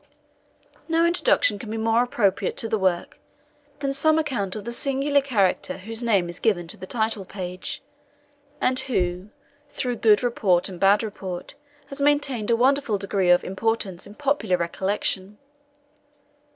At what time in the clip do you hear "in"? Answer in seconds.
14.07-14.15